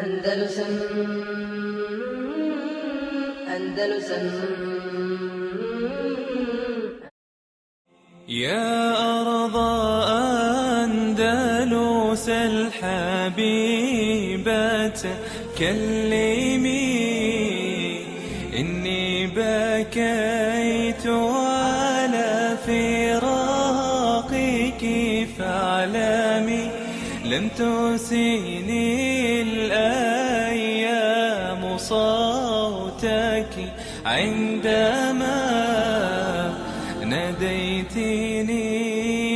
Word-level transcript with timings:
Andalusam 0.00 0.72
Andalusam 3.54 4.24
يا 8.28 8.96
أرض 9.20 9.56
أندلس 10.82 12.28
الحبيبة 12.28 13.82
كلمي 15.58 16.94
إني 18.58 19.26
بكيت 19.26 21.06
على 21.06 22.56
فراقك 22.66 24.42
فاعلمي 25.38 26.64
لم 27.24 27.48
تسيني 27.48 29.13
صوتك 31.94 33.54
عندما 34.06 35.38
ناديتني 37.04 38.64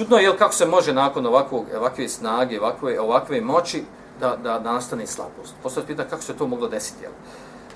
Čudno 0.00 0.16
je 0.16 0.22
jel, 0.22 0.36
kako 0.36 0.54
se 0.54 0.66
može 0.66 0.92
nakon 0.92 1.26
ovakvog, 1.26 1.66
ovakve 1.76 2.08
snage, 2.08 2.60
ovakve, 2.60 3.00
ovakve 3.00 3.40
moći 3.40 3.84
da, 4.20 4.36
da 4.36 4.60
nastane 4.60 5.06
slabost. 5.06 5.54
Postoje 5.62 5.86
pita 5.86 6.04
kako 6.04 6.22
se 6.22 6.36
to 6.36 6.46
moglo 6.46 6.68
desiti. 6.68 7.04
Jel? 7.04 7.12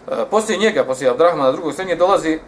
E, 0.09 0.25
poslije 0.31 0.59
njega, 0.59 0.85
poslije 0.85 1.11
Abdrahmana 1.11 1.53
drugog 1.53 1.75
srednje, 1.75 1.97
dolazi 1.97 2.39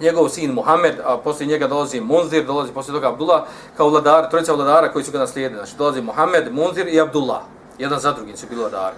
njegov 0.00 0.28
sin 0.28 0.52
Muhammed, 0.52 1.00
a 1.04 1.16
poslije 1.18 1.46
njega 1.46 1.68
dolazi 1.68 2.00
Munzir, 2.00 2.44
dolazi 2.46 2.72
poslije 2.72 2.94
toga 2.94 3.08
Abdullah, 3.08 3.42
kao 3.76 3.88
vladar, 3.88 4.30
trojica 4.30 4.52
vladara 4.52 4.92
koji 4.92 5.04
su 5.04 5.12
ga 5.12 5.18
naslijedili. 5.18 5.58
Znači, 5.58 5.76
dolazi 5.78 6.02
Muhammed, 6.02 6.52
Munzir 6.52 6.88
i 6.88 7.00
Abdullah. 7.00 7.42
Jedan 7.78 8.00
za 8.00 8.12
drugim 8.12 8.36
su 8.36 8.46
bili 8.48 8.60
vladari. 8.60 8.96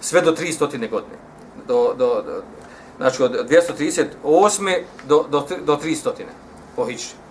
Sve 0.00 0.20
do 0.20 0.32
300. 0.32 0.90
godine. 0.90 1.16
Do, 1.68 1.94
do, 1.98 2.22
do, 2.22 2.42
znači, 2.96 3.22
od 3.22 3.32
238. 3.50 4.82
do, 5.08 5.24
do, 5.30 5.46
do 5.64 5.76
300. 5.76 6.10
po 6.76 6.86
Hičri. 6.86 7.25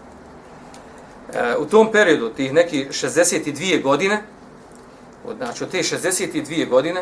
E, 1.36 1.56
u 1.58 1.66
tom 1.66 1.92
periodu, 1.92 2.30
tih 2.30 2.54
neki 2.54 2.88
62 2.90 3.84
godine, 3.84 4.24
od, 5.28 5.38
znači 5.38 5.64
od 5.64 5.70
te 5.70 5.78
62 5.78 6.70
godine, 6.70 7.00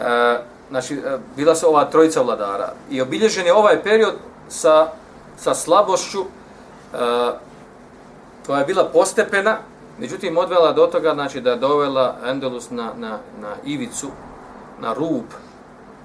e, 0.00 0.38
znači, 0.70 0.94
e, 0.94 1.18
bila 1.36 1.54
su 1.54 1.68
ova 1.68 1.84
trojica 1.84 2.22
vladara. 2.22 2.72
I 2.90 3.00
obilježen 3.00 3.46
je 3.46 3.54
ovaj 3.54 3.82
period 3.82 4.14
sa, 4.48 4.88
sa 5.36 5.54
slabošću 5.54 6.20
e, 6.20 6.26
koja 8.46 8.58
je 8.58 8.66
bila 8.66 8.84
postepena, 8.84 9.58
međutim 9.98 10.38
odvela 10.38 10.72
do 10.72 10.86
toga 10.86 11.14
znači, 11.14 11.40
da 11.40 11.50
je 11.50 11.56
dovela 11.56 12.16
Endelus 12.26 12.70
na, 12.70 12.92
na, 12.96 13.18
na 13.40 13.54
ivicu, 13.64 14.08
na 14.80 14.92
rub, 14.92 15.24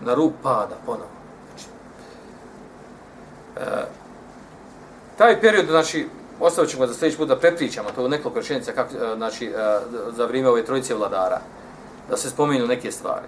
na 0.02 0.14
rub 0.14 0.32
pada 0.44 0.76
ponovno. 0.86 1.06
Znači, 1.50 1.70
e, 3.58 3.86
taj 5.18 5.42
period, 5.42 5.66
znači, 5.66 6.08
ostavit 6.44 6.72
ćemo 6.72 6.88
za 6.88 6.94
sljedeći 6.94 7.17
put 7.17 7.27
da 7.27 7.39
prepričamo 7.39 7.89
to 7.95 8.05
u 8.05 8.09
nekoliko 8.09 8.39
rečenica 8.39 8.71
kako, 8.71 8.95
e, 8.95 9.15
znači, 9.15 9.45
e, 9.45 9.80
za 10.15 10.26
vrijeme 10.26 10.49
ove 10.49 10.65
trojice 10.65 10.95
vladara, 10.95 11.39
da 12.09 12.17
se 12.17 12.30
spomenu 12.30 12.67
neke 12.67 12.92
stvari. 12.92 13.26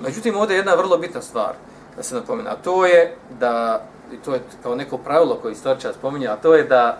Međutim, 0.00 0.36
ovdje 0.36 0.54
je 0.54 0.58
jedna 0.58 0.74
vrlo 0.74 0.98
bitna 0.98 1.22
stvar 1.22 1.52
da 1.96 2.02
se 2.02 2.14
napomena, 2.14 2.50
a 2.50 2.56
to 2.56 2.86
je 2.86 3.16
da, 3.40 3.82
i 4.12 4.16
to 4.16 4.34
je 4.34 4.40
kao 4.62 4.74
neko 4.74 4.98
pravilo 4.98 5.34
koje 5.34 5.52
istoričar 5.52 5.94
spominja, 5.94 6.32
a 6.32 6.36
to 6.36 6.54
je 6.54 6.64
da, 6.64 6.98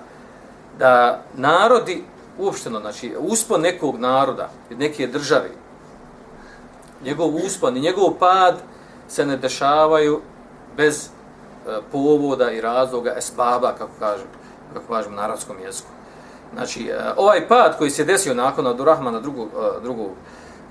da 0.79 1.23
narodi, 1.35 2.05
uopšteno, 2.39 2.81
znači, 2.81 3.15
uspon 3.19 3.61
nekog 3.61 3.99
naroda, 3.99 4.51
neke 4.71 5.07
države, 5.07 5.51
njegov 7.05 7.37
uspon 7.37 7.77
i 7.77 7.81
njegov 7.81 8.15
pad 8.19 8.57
se 9.09 9.27
ne 9.27 9.37
dešavaju 9.37 10.21
bez 10.77 11.07
e, 11.07 11.79
povoda 11.93 12.51
i 12.51 12.61
razloga, 12.61 13.15
esbaba, 13.19 13.73
kako 13.73 13.93
kažem 13.99 14.27
kako 14.75 14.95
kažemo, 14.95 15.17
na 15.17 15.23
arabskom 15.23 15.57
jeziku. 15.65 15.89
Znači, 16.55 16.89
e, 16.89 17.13
ovaj 17.17 17.49
pad 17.49 17.79
koji 17.79 17.91
se 17.91 18.05
desio 18.05 18.35
nakon 18.35 18.67
od 18.67 18.77
drugog, 19.23 19.49
e, 19.49 19.83
drugog 19.83 20.11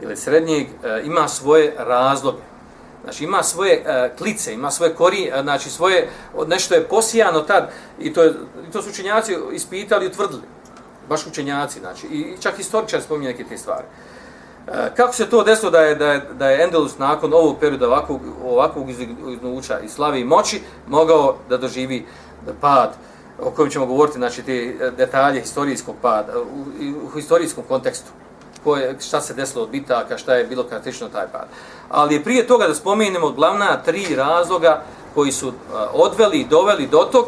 ili 0.01 0.17
srednjeg, 0.17 0.67
e, 0.67 1.01
ima 1.03 1.27
svoje 1.27 1.75
razloge. 1.77 2.41
Znači, 3.03 3.23
ima 3.23 3.43
svoje 3.43 3.83
klice, 4.17 4.53
ima 4.53 4.71
svoje 4.71 4.95
kori, 4.95 5.31
znači, 5.41 5.69
svoje, 5.69 6.09
nešto 6.47 6.75
je 6.75 6.87
posijano 6.87 7.41
tad, 7.41 7.69
i 7.99 8.13
to, 8.13 8.23
je, 8.23 8.33
i 8.69 8.71
to 8.71 8.81
su 8.81 8.89
učenjaci 8.89 9.37
ispitali 9.51 10.05
i 10.05 10.07
utvrdili. 10.07 10.41
Baš 11.09 11.27
učenjaci, 11.27 11.79
znači, 11.79 12.07
i 12.07 12.35
čak 12.41 12.55
historičar 12.55 13.01
spominje 13.01 13.29
neke 13.29 13.43
te 13.43 13.57
stvari. 13.57 13.83
Kako 14.95 15.13
se 15.13 15.29
to 15.29 15.43
desilo 15.43 15.71
da 15.71 15.79
je, 15.79 15.95
da 15.95 16.11
je, 16.11 16.21
da 16.33 16.49
je 16.49 16.63
Endelus 16.63 16.97
nakon 16.97 17.33
ovog 17.33 17.59
perioda 17.59 17.87
ovakvog, 17.87 18.21
ovakvog 18.43 18.89
iznuča 18.89 19.79
i 19.79 19.89
slavi 19.89 20.19
i 20.19 20.25
moći 20.25 20.61
mogao 20.87 21.35
da 21.49 21.57
doživi 21.57 22.05
pad 22.61 22.89
uh, 22.89 23.14
o 23.41 23.51
kojem 23.51 23.71
ćemo 23.71 23.85
govoriti, 23.85 24.17
znači 24.17 24.43
te 24.43 24.53
e, 24.53 24.91
detalje 24.91 25.41
historijskog 25.41 25.95
pada, 26.01 26.33
u, 26.39 26.65
u 27.05 27.09
historijskom 27.09 27.63
kontekstu, 27.67 28.11
koje, 28.63 28.95
šta 28.99 29.21
se 29.21 29.33
desilo 29.33 29.63
od 29.63 29.69
bitaka, 29.69 30.17
šta 30.17 30.35
je 30.35 30.47
bilo 30.47 30.63
karakterično 30.63 31.09
taj 31.09 31.27
pad. 31.31 31.47
Ali 31.89 32.13
je 32.13 32.23
prije 32.23 32.47
toga 32.47 32.67
da 32.67 32.75
spomenemo 32.75 33.29
glavna 33.29 33.81
tri 33.83 34.15
razloga 34.15 34.83
koji 35.13 35.31
su 35.31 35.47
e, 35.47 35.51
odveli 35.93 36.39
i 36.39 36.47
doveli 36.47 36.87
do 36.87 37.09
tog, 37.11 37.25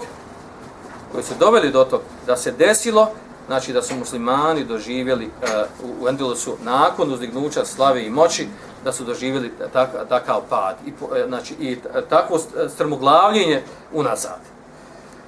koji 1.12 1.24
su 1.24 1.34
doveli 1.40 1.72
do 1.72 1.84
tog 1.84 2.02
da 2.26 2.38
se 2.38 2.52
desilo, 2.52 3.08
znači 3.48 3.74
da 3.74 3.82
su 3.82 3.96
muslimani 3.96 4.64
doživjeli 4.64 5.26
uh, 5.26 6.02
u 6.02 6.08
Endelusu 6.08 6.58
nakon 6.64 7.14
uzdignuća 7.14 7.66
slave 7.66 8.06
i 8.06 8.10
moći, 8.10 8.48
da 8.84 8.94
su 8.94 9.04
doživjeli 9.04 9.52
tak, 9.74 9.90
takav 10.10 10.42
pad 10.50 10.76
i, 10.86 10.92
znači, 11.28 11.54
i 11.60 11.78
takvo 12.10 12.40
strmoglavljenje 12.70 13.64
unazad. 13.94 14.57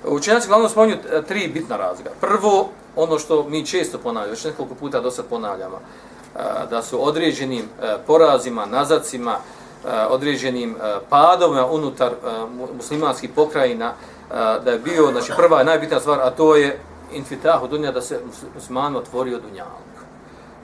Učenjaci 0.05 0.47
glavno 0.47 0.69
spominju 0.69 0.95
e, 0.95 1.21
tri 1.21 1.47
bitna 1.47 1.77
razloga. 1.77 2.09
Prvo, 2.21 2.69
ono 2.95 3.19
što 3.19 3.43
mi 3.49 3.65
često 3.65 3.97
ponavljamo, 3.97 4.31
već 4.31 4.43
nekoliko 4.43 4.75
puta 4.75 4.99
do 4.99 5.11
sad 5.11 5.25
ponavljamo, 5.25 5.75
e, 5.75 6.39
da 6.69 6.81
su 6.81 7.07
određenim 7.07 7.65
e, 7.81 7.97
porazima, 8.07 8.65
nazacima, 8.65 9.35
određenim 10.09 10.75
padovima 11.09 11.65
unutar 11.65 12.11
muslimanskih 12.75 13.29
pokrajina, 13.35 13.93
da 14.63 14.71
je 14.71 14.79
bio, 14.79 15.11
znači 15.11 15.31
prva 15.37 15.61
i 15.61 15.65
najbitnija 15.65 15.99
stvar, 15.99 16.19
a 16.19 16.31
to 16.31 16.55
je 16.55 16.79
infitahu 17.13 17.67
dunja, 17.67 17.91
da 17.91 18.01
se 18.01 18.19
musliman 18.55 18.95
otvorio 18.95 19.39
dunjalog. 19.39 19.89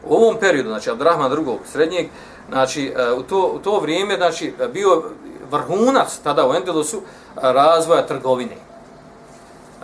U 0.06 0.16
ovom 0.16 0.38
periodu, 0.40 0.70
znači 0.70 0.90
Abdurrahman 0.90 1.32
drugog 1.32 1.60
srednjeg, 1.72 2.08
znači 2.50 2.94
u 3.18 3.24
to, 3.24 3.52
u 3.56 3.60
to 3.60 3.80
vrijeme, 3.80 4.16
znači 4.16 4.54
bio 4.74 5.04
vrhunac 5.52 6.20
tada 6.24 6.48
u 6.48 6.54
Endelusu 6.54 7.02
razvoja 7.36 8.08
trgovine. 8.08 8.56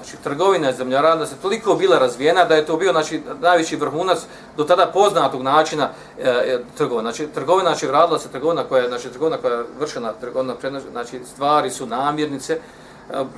Znači, 0.01 0.23
trgovina 0.23 0.67
je 0.67 0.73
zemljoradna 0.73 1.25
se 1.25 1.35
toliko 1.41 1.75
bila 1.75 1.99
razvijena 1.99 2.45
da 2.45 2.55
je 2.55 2.65
to 2.65 2.77
bio 2.77 2.91
znači, 2.91 3.21
najveći 3.41 3.75
vrhunac 3.75 4.19
do 4.57 4.63
tada 4.63 4.85
poznatog 4.93 5.41
načina 5.41 5.89
e, 6.19 6.29
e 6.29 6.59
trgovina. 6.77 7.11
Znači, 7.11 7.33
trgovina, 7.33 7.69
znači, 7.69 7.87
radila 7.87 8.19
se 8.19 8.29
trgovina 8.29 8.63
koja 8.63 8.83
je, 8.83 8.89
znači, 8.89 9.09
trgovina 9.09 9.37
koja 9.37 9.53
je 9.53 9.65
vršena, 9.79 10.13
trgovina, 10.21 10.55
znači, 10.91 11.19
stvari 11.33 11.71
su 11.71 11.85
namirnice. 11.85 12.53
E, 12.53 12.59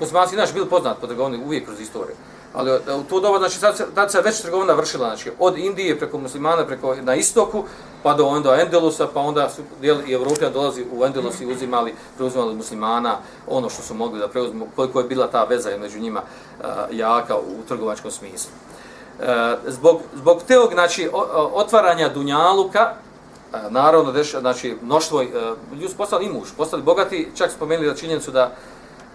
Osmanski 0.02 0.36
naš 0.36 0.54
bil 0.54 0.66
poznat 0.66 0.98
po 1.02 1.08
trgovini 1.08 1.44
uvijek 1.46 1.66
kroz 1.66 1.80
istoriju. 1.80 2.16
Ali 2.54 2.72
e, 2.72 2.94
u 2.94 3.04
to 3.04 3.20
doba, 3.20 3.38
znači, 3.40 3.62
tad, 3.62 3.94
tad 3.96 4.12
se 4.12 4.22
već 4.22 4.42
trgovina 4.42 4.74
vršila, 4.74 5.08
znači, 5.08 5.32
od 5.40 5.58
Indije 5.58 6.00
preko 6.00 6.18
muslimana, 6.18 6.66
preko 6.66 6.96
na 6.96 7.16
istoku, 7.16 7.64
pa 8.04 8.14
do 8.14 8.26
onda 8.26 8.56
Endelusa, 8.62 9.08
pa 9.14 9.20
onda 9.20 9.50
su 9.50 9.62
dijel 9.82 9.98
i 10.08 10.14
Evropija 10.14 10.50
dolazi 10.50 10.86
u 10.92 11.06
Endelus 11.06 11.42
i 11.42 11.46
uzimali, 11.46 11.94
preuzimali 12.18 12.56
muslimana 12.56 13.18
ono 13.48 13.70
što 13.70 13.82
su 13.82 13.94
mogli 13.94 14.20
da 14.20 14.28
preuzmu, 14.28 14.68
koliko 14.76 15.00
je 15.00 15.06
bila 15.06 15.28
ta 15.28 15.44
veza 15.44 15.78
među 15.78 16.00
njima 16.00 16.22
uh, 16.22 16.66
jaka 16.92 17.36
u 17.36 17.68
trgovačkom 17.68 18.12
smislu. 18.12 18.52
Uh, 19.20 19.26
zbog, 19.68 20.02
zbog 20.16 20.44
teog, 20.44 20.74
znači, 20.74 21.10
otvaranja 21.54 22.10
Dunjaluka, 22.10 22.94
naravno, 23.70 24.12
deš, 24.12 24.32
znači, 24.40 24.78
mnoštvo, 24.82 25.22
uh, 25.22 25.78
ljudi 25.80 25.90
su 25.90 25.98
postali 25.98 26.26
imuš, 26.26 26.50
postali 26.58 26.84
bogati, 26.84 27.32
čak 27.36 27.52
spomenuli 27.52 27.88
da 27.88 27.96
činjenicu 27.96 28.32
da 28.32 28.56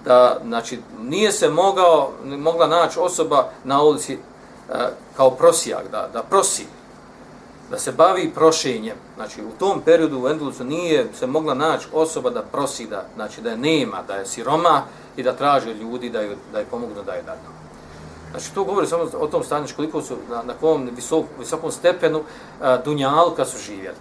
da 0.04 0.40
znači 0.46 0.78
nije 1.00 1.32
se 1.32 1.48
mogao 1.48 2.10
mogla 2.24 2.66
naći 2.66 2.98
osoba 3.00 3.48
na 3.64 3.82
ulici 3.82 4.12
e, 4.12 4.18
kao 5.16 5.30
prosijak 5.30 5.90
da 5.90 6.08
da 6.12 6.22
prosi 6.22 6.66
da 7.70 7.78
se 7.78 7.92
bavi 7.92 8.30
prošenjem. 8.34 8.96
Znači, 9.16 9.42
u 9.42 9.50
tom 9.58 9.80
periodu 9.80 10.20
u 10.20 10.28
Endelusu 10.28 10.64
nije 10.64 11.06
se 11.18 11.26
mogla 11.26 11.54
naći 11.54 11.86
osoba 11.92 12.30
da 12.30 12.42
prosi, 12.42 12.86
da, 12.86 13.04
znači, 13.14 13.40
da 13.40 13.50
je 13.50 13.56
nema, 13.56 14.02
da 14.06 14.14
je 14.14 14.26
siroma 14.26 14.82
i 15.16 15.22
da 15.22 15.36
traži 15.36 15.70
ljudi 15.70 16.10
da 16.10 16.20
je, 16.20 16.36
da 16.52 16.58
je 16.58 16.64
pomognu 16.64 17.02
da 17.06 17.12
je 17.12 17.22
dadno. 17.22 17.48
Znači, 18.30 18.54
to 18.54 18.64
govori 18.64 18.86
samo 18.86 19.04
o 19.18 19.26
tom 19.26 19.44
stanju, 19.44 19.60
znači, 19.60 19.76
koliko 19.76 20.02
su 20.02 20.16
na, 20.30 20.42
na 20.42 20.54
kom 20.60 20.90
visok, 20.96 21.24
visokom 21.38 21.72
stepenu 21.72 22.22
a, 22.60 22.76
Dunjalka 22.76 23.44
su 23.44 23.58
živjeli. 23.58 23.96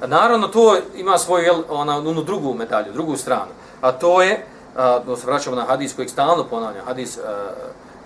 A, 0.00 0.06
naravno, 0.06 0.48
to 0.48 0.76
ima 0.96 1.18
svoju, 1.18 1.44
jel, 1.44 1.62
ona, 1.68 1.96
onu 1.96 2.22
drugu 2.22 2.54
medalju, 2.54 2.92
drugu 2.92 3.16
stranu. 3.16 3.52
A 3.80 3.92
to 3.92 4.22
je, 4.22 4.46
a, 4.76 4.98
da 5.06 5.16
se 5.16 5.26
vraćamo 5.26 5.56
na 5.56 5.62
hadis 5.62 5.94
kojeg 5.94 6.10
stalno 6.10 6.44
ponavljam, 6.44 6.86
hadis 6.86 7.18
a, 7.18 7.20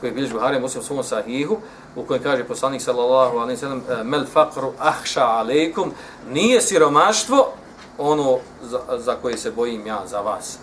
koji 0.01 0.11
je 0.11 0.15
bilježi 0.15 0.33
Buhari 0.33 0.61
muslim 0.61 0.83
svom 0.83 1.05
sahihu, 1.05 1.57
u 1.97 2.03
kojem 2.05 2.23
kaže 2.23 2.45
poslanik 2.45 2.83
sallallahu 2.83 3.39
alaihi 3.39 3.61
sallam, 3.61 3.83
e, 3.91 4.05
mel 4.05 4.25
fakru 4.33 4.73
ahša 4.79 5.25
alaikum, 5.25 5.93
nije 6.31 6.61
siromaštvo 6.61 7.53
ono 7.99 8.39
za, 8.63 8.81
za 8.99 9.17
koje 9.23 9.39
se 9.39 9.51
bojim 9.51 9.87
ja 9.87 10.03
za 10.07 10.21
vas. 10.21 10.59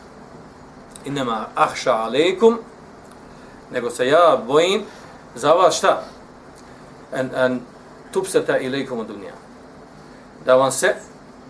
Inema 1.06 1.46
ahša 1.56 1.94
alaikum, 1.94 2.60
nego 3.72 3.90
se 3.90 4.08
ja 4.08 4.38
bojim 4.48 4.84
za 5.36 5.54
vas 5.54 5.78
šta? 5.78 6.04
En, 7.14 7.30
en 7.36 7.60
tupseta 8.12 8.58
ilaikum 8.58 9.08
dunja. 9.08 9.34
Da 10.46 10.56
vam 10.56 10.72
se 10.72 10.96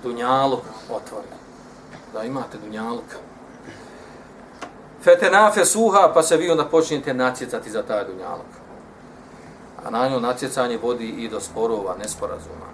dunjaluk 0.04 0.64
otvori. 0.90 1.28
Da 2.14 2.24
imate 2.24 2.58
dunjaluka 2.58 3.29
Fetenafe 5.04 5.66
suha, 5.66 6.12
pa 6.14 6.24
se 6.24 6.38
vi 6.38 6.50
onda 6.50 6.66
počinjete 6.66 7.14
natjecati 7.14 7.70
za 7.70 7.84
taj 7.84 8.06
dunjaluk. 8.06 8.46
A 9.86 9.90
na 9.90 10.08
njoj 10.08 10.22
natjecanje 10.22 10.78
vodi 10.78 11.08
i 11.08 11.30
do 11.30 11.40
sporova, 11.40 11.96
nesporazuma. 11.98 12.70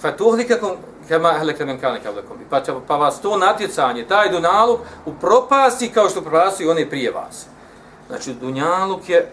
Fetuhlikakum 0.00 0.70
kema 1.08 1.32
ehleke 1.36 1.64
men 1.64 1.80
kane 1.80 2.02
kablekom. 2.02 2.36
Pa, 2.50 2.60
pa 2.86 2.96
vas 2.96 3.20
to 3.20 3.36
natjecanje, 3.36 4.04
taj 4.04 4.30
dunjaluk, 4.30 4.80
upropasti 5.06 5.90
kao 5.90 6.08
što 6.08 6.22
propasti 6.22 6.68
one 6.68 6.90
prije 6.90 7.10
vas. 7.10 7.46
Znači, 8.08 8.34
dunjaluk 8.34 9.08
je, 9.08 9.32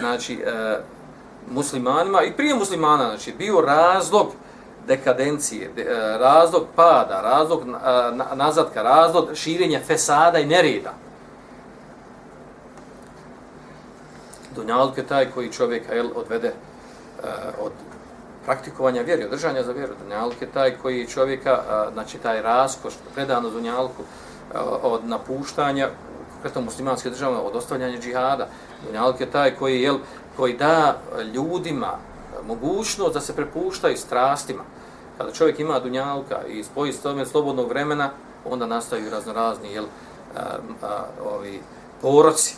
znači, 0.00 0.34
e, 0.34 0.78
muslimanima 1.50 2.22
i 2.22 2.32
prije 2.32 2.54
muslimana, 2.54 3.08
znači, 3.08 3.32
bio 3.38 3.60
razlog 3.60 4.32
dekadencije, 4.86 5.70
de, 5.76 5.82
e, 5.82 6.18
razlog 6.18 6.66
pada, 6.76 7.20
razlog 7.20 7.62
e, 7.62 7.64
na, 8.12 8.26
nazadka, 8.34 8.82
razlog 8.82 9.28
širenja 9.34 9.80
fesada 9.86 10.38
i 10.38 10.46
nereda. 10.46 10.92
Dunjaluk 14.54 14.98
je 14.98 15.06
taj 15.06 15.30
koji 15.30 15.52
čovjeka 15.52 15.94
jel, 15.94 16.08
odvede 16.14 16.48
uh, 16.48 17.28
od 17.60 17.72
praktikovanja 18.44 19.02
vjere, 19.02 19.26
održanja 19.26 19.62
za 19.62 19.72
vjeru. 19.72 19.94
Dunjaluk 20.02 20.42
je 20.42 20.50
taj 20.50 20.76
koji 20.82 21.06
čovjeka, 21.06 21.52
uh, 21.52 21.92
znači 21.92 22.18
taj 22.18 22.42
raskoš, 22.42 22.94
predano 23.14 23.50
Dunjalku, 23.50 24.02
uh, 24.02 24.60
od 24.82 25.08
napuštanja, 25.08 25.88
konkretno 26.32 26.60
muslimanske 26.60 27.10
države, 27.10 27.36
od 27.36 27.56
ostavljanja 27.56 27.98
džihada. 27.98 28.48
Dunjaluk 28.86 29.20
je 29.20 29.30
taj 29.30 29.54
koji, 29.54 29.82
jel, 29.82 29.98
koji 30.36 30.56
da 30.56 30.96
ljudima 31.34 31.98
mogućnost 32.46 33.14
da 33.14 33.20
se 33.20 33.36
prepuštaju 33.36 33.96
strastima. 33.96 34.62
Kada 35.18 35.32
čovjek 35.32 35.60
ima 35.60 35.80
Dunjalka 35.80 36.46
i 36.48 36.64
spoji 36.64 36.92
s 36.92 37.00
tome 37.00 37.26
slobodnog 37.26 37.68
vremena, 37.68 38.10
onda 38.44 38.66
nastaju 38.66 39.10
raznorazni 39.10 39.72
jel, 39.72 39.84
a, 40.36 40.40
a, 40.82 41.04
ovi 41.24 41.60
poroci, 42.02 42.56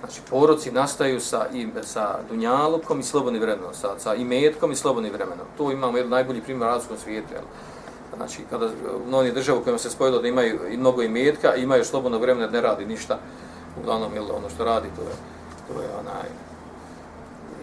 Znači, 0.00 0.20
poroci 0.30 0.72
nastaju 0.72 1.20
sa, 1.20 1.46
i, 1.52 1.68
sa 1.82 2.18
dunjalukom 2.28 3.00
i 3.00 3.02
slobodnim 3.02 3.42
vremenom, 3.42 3.74
sa, 3.74 3.98
sa 3.98 4.14
imetkom 4.14 4.72
i 4.72 4.76
slobodnim 4.76 5.12
vremenom. 5.12 5.46
Tu 5.56 5.72
imamo 5.72 5.96
jedan 5.96 6.10
najbolji 6.10 6.40
primjer 6.40 6.68
u 6.68 6.70
različitom 6.70 6.98
svijetu. 6.98 7.34
Jel? 7.34 7.42
Znači, 8.16 8.42
kada 8.50 8.68
mnogi 9.06 9.28
države 9.28 9.34
država 9.34 9.58
u 9.58 9.62
kojima 9.62 9.78
se 9.78 9.90
spojilo 9.90 10.18
da 10.18 10.28
imaju 10.28 10.58
i 10.70 10.76
mnogo 10.76 11.02
imetka, 11.02 11.54
imaju 11.54 11.84
slobodno 11.84 12.18
vremena, 12.18 12.46
ne 12.50 12.60
radi 12.60 12.86
ništa. 12.86 13.18
Uglavnom, 13.80 14.14
jel, 14.14 14.24
ono 14.36 14.50
što 14.54 14.64
radi, 14.64 14.88
to 14.96 15.02
je, 15.02 15.14
to 15.68 15.82
je 15.82 15.88
onaj, 16.00 16.28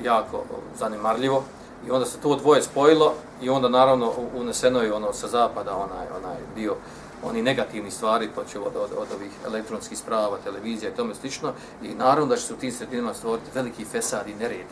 jako 0.03 0.43
zanimarljivo. 0.79 1.43
I 1.87 1.91
onda 1.91 2.05
se 2.05 2.17
to 2.19 2.35
dvoje 2.35 2.61
spojilo 2.61 3.13
i 3.41 3.49
onda, 3.49 3.69
naravno, 3.69 4.13
uneseno 4.35 4.81
je 4.81 4.93
ono 4.93 5.13
sa 5.13 5.27
zapada, 5.27 5.75
onaj, 5.75 6.07
onaj 6.17 6.37
dio, 6.55 6.75
oni 7.23 7.41
negativni 7.41 7.91
stvari, 7.91 8.29
pa 8.35 8.41
počeo 8.41 8.63
od, 8.63 8.75
od, 8.75 8.91
od 8.97 9.07
ovih 9.15 9.31
elektronskih 9.45 9.97
sprava, 9.97 10.37
televizija 10.43 10.91
i 10.91 10.95
tome 10.95 11.15
slično, 11.15 11.53
i 11.83 11.87
naravno 11.87 12.25
da 12.25 12.35
će 12.35 12.41
se 12.41 12.53
u 12.53 12.57
tim 12.57 12.71
sredinama 12.71 13.13
stvoriti 13.13 13.51
veliki 13.53 13.85
fesad 13.85 14.27
i 14.27 14.35
nered 14.35 14.67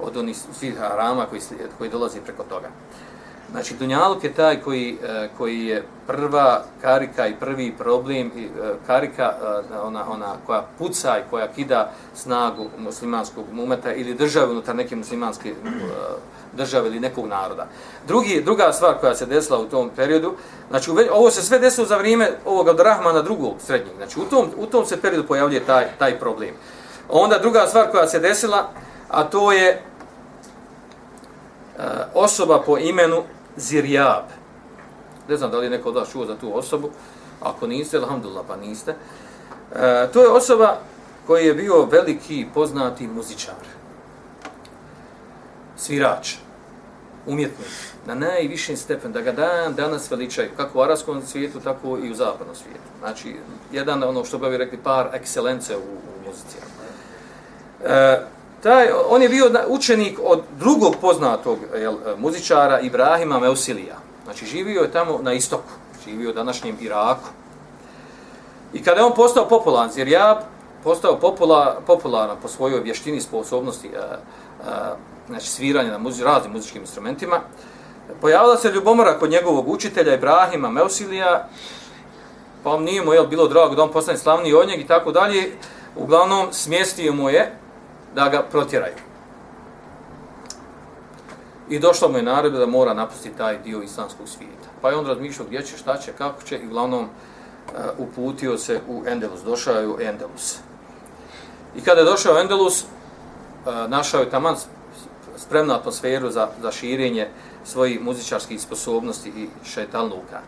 od 0.00 0.16
onih 0.16 0.36
svih 0.58 0.78
harama 0.78 1.26
koji, 1.26 1.40
koji 1.78 1.90
dolazi 1.90 2.20
preko 2.20 2.42
toga. 2.42 2.68
Znači, 3.50 3.74
Dunjaluk 3.74 4.24
je 4.24 4.32
taj 4.32 4.60
koji, 4.60 4.98
e, 5.02 5.28
koji 5.38 5.66
je 5.66 5.84
prva 6.06 6.64
karika 6.80 7.26
i 7.26 7.36
prvi 7.40 7.74
problem, 7.78 8.30
i 8.36 8.44
e, 8.44 8.48
karika 8.86 9.34
e, 9.72 9.78
ona, 9.78 10.10
ona 10.10 10.34
koja 10.46 10.66
puca 10.78 11.18
i 11.18 11.30
koja 11.30 11.52
kida 11.52 11.92
snagu 12.14 12.66
muslimanskog 12.78 13.44
mumeta 13.52 13.92
ili 13.94 14.14
države 14.14 14.50
unutar 14.50 14.76
neke 14.76 14.96
muslimanske 14.96 15.54
države 16.56 16.88
ili 16.88 17.00
nekog 17.00 17.26
naroda. 17.26 17.66
Drugi, 18.06 18.42
druga 18.44 18.72
stvar 18.72 18.94
koja 19.00 19.14
se 19.14 19.26
desila 19.26 19.58
u 19.58 19.66
tom 19.66 19.90
periodu, 19.96 20.34
znači 20.70 20.90
ovo 21.12 21.30
se 21.30 21.42
sve 21.42 21.58
desilo 21.58 21.86
za 21.86 21.96
vrijeme 21.96 22.30
ovog 22.44 22.68
od 22.68 22.80
Rahmana 22.80 23.22
drugog 23.22 23.54
srednjeg, 23.66 23.96
znači 23.96 24.20
u 24.20 24.24
tom, 24.24 24.50
u 24.56 24.66
tom 24.66 24.86
se 24.86 25.00
periodu 25.00 25.26
pojavljuje 25.28 25.64
taj, 25.64 25.86
taj 25.98 26.18
problem. 26.18 26.54
Onda 27.08 27.38
druga 27.38 27.66
stvar 27.66 27.90
koja 27.90 28.06
se 28.06 28.18
desila, 28.18 28.68
a 29.08 29.24
to 29.24 29.52
je 29.52 29.68
e, 29.68 29.80
osoba 32.14 32.62
po 32.66 32.78
imenu 32.78 33.22
Zirjab. 33.56 34.24
Ne 35.28 35.36
znam 35.36 35.50
da 35.50 35.58
li 35.58 35.66
je 35.66 35.70
neko 35.70 35.88
od 35.88 35.94
vas 35.94 36.12
čuo 36.12 36.26
za 36.26 36.36
tu 36.36 36.58
osobu, 36.58 36.90
ako 37.40 37.66
niste, 37.66 37.96
alhamdulillah, 37.96 38.44
pa 38.48 38.56
niste. 38.56 38.94
E, 39.74 40.08
to 40.12 40.22
je 40.22 40.28
osoba 40.28 40.76
koji 41.26 41.46
je 41.46 41.54
bio 41.54 41.84
veliki 41.84 42.46
poznati 42.54 43.06
muzičar 43.06 43.54
svirač, 45.76 46.36
umjetnik, 47.26 47.68
na 48.06 48.14
najvišim 48.14 48.76
stepen, 48.76 49.12
da 49.12 49.20
ga 49.20 49.32
dan 49.32 49.74
danas 49.74 50.10
veličaju, 50.10 50.50
kako 50.56 50.78
u 50.78 50.82
arabskom 50.82 51.22
svijetu, 51.26 51.60
tako 51.60 51.98
i 51.98 52.10
u 52.10 52.14
zapadnom 52.14 52.56
svijetu. 52.56 52.88
Znači, 53.00 53.36
jedan, 53.72 54.02
ono 54.02 54.24
što 54.24 54.38
bi 54.38 54.56
rekli, 54.56 54.78
par 54.78 55.08
ekscelence 55.12 55.76
u, 55.76 55.80
u 55.80 56.28
muzici. 56.28 56.56
E, 57.84 58.20
taj, 58.62 58.88
on 59.08 59.22
je 59.22 59.28
bio 59.28 59.50
učenik 59.68 60.18
od 60.24 60.42
drugog 60.58 60.96
poznatog 61.00 61.58
jel, 61.78 61.94
muzičara, 62.18 62.80
Ibrahima 62.80 63.38
Meusilija. 63.38 63.96
Znači, 64.24 64.46
živio 64.46 64.82
je 64.82 64.92
tamo 64.92 65.18
na 65.22 65.32
istoku, 65.32 65.72
živio 66.04 66.30
u 66.30 66.34
današnjem 66.34 66.76
Iraku. 66.80 67.28
I 68.72 68.82
kada 68.82 69.00
je 69.00 69.06
on 69.06 69.14
postao 69.14 69.48
popularan, 69.48 69.90
jer 69.96 70.08
ja 70.08 70.42
postao 70.84 71.18
popula, 71.18 71.80
popularan 71.86 72.36
po 72.42 72.48
svojoj 72.48 72.80
vještini, 72.80 73.20
sposobnosti, 73.20 73.88
e, 73.88 73.98
e 73.98 75.13
znači 75.28 75.48
sviranje 75.48 75.90
na 75.90 75.98
muzi, 75.98 76.24
raznim 76.24 76.52
muzičkim 76.52 76.82
instrumentima. 76.82 77.40
Pojavila 78.20 78.56
se 78.56 78.70
ljubomora 78.70 79.18
kod 79.18 79.30
njegovog 79.30 79.68
učitelja 79.68 80.14
Ibrahima 80.14 80.70
Meusilija, 80.70 81.48
pa 82.62 82.70
on 82.70 82.82
nije 82.82 83.04
mu 83.04 83.12
je 83.12 83.26
bilo 83.26 83.48
drago 83.48 83.74
da 83.74 83.82
on 83.82 83.92
postane 83.92 84.18
slavni 84.18 84.52
od 84.52 84.68
njeg 84.68 84.80
i 84.80 84.86
tako 84.86 85.12
dalje. 85.12 85.52
Uglavnom, 85.96 86.52
smjestio 86.52 87.12
mu 87.12 87.30
je 87.30 87.58
da 88.14 88.28
ga 88.28 88.42
protjeraju. 88.42 88.94
I 91.68 91.78
došla 91.78 92.08
mu 92.08 92.16
je 92.16 92.22
naredba 92.22 92.58
da 92.58 92.66
mora 92.66 92.94
napustiti 92.94 93.36
taj 93.36 93.58
dio 93.58 93.82
islamskog 93.82 94.28
svijeta. 94.28 94.68
Pa 94.80 94.90
je 94.90 94.96
on 94.96 95.06
razmišljao 95.06 95.46
gdje 95.46 95.62
će, 95.62 95.76
šta 95.76 95.96
će, 95.96 96.12
kako 96.12 96.42
će 96.42 96.58
i 96.58 96.66
uglavnom 96.66 97.04
uh, 97.04 97.80
uputio 97.98 98.58
se 98.58 98.80
u 98.88 99.02
Endelus. 99.06 99.40
Došao 99.40 99.74
je 99.74 99.88
u 99.88 100.00
Endelus. 100.00 100.58
I 101.76 101.80
kada 101.80 102.00
je 102.00 102.04
došao 102.04 102.34
u 102.34 102.38
Endelus, 102.38 102.82
uh, 102.82 103.90
našao 103.90 104.20
je 104.20 104.30
taman 104.30 104.56
spremnu 105.46 105.74
atmosferu 105.74 106.30
za, 106.30 106.48
za 106.62 106.72
širenje 106.72 107.28
svojih 107.64 108.00
muzičarskih 108.00 108.60
sposobnosti 108.60 109.28
i 109.28 109.48
šetalnuka. 109.64 110.40